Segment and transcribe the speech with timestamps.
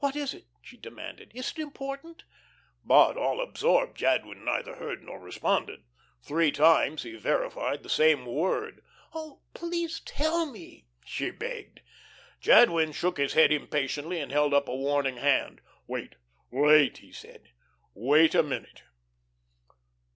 [0.00, 1.30] "What is it?" she demanded.
[1.36, 2.24] "Is it important?"
[2.84, 5.84] But all absorbed, Jadwin neither heard nor responded.
[6.20, 8.82] Three times he verified the same word.
[9.14, 11.78] "Oh, please tell me," she begged.
[12.40, 15.60] Jadwin shook his head impatiently and held up a warning hand.
[15.86, 16.16] "Wait,
[16.50, 17.52] wait," he said.
[17.94, 18.82] "Wait a minute."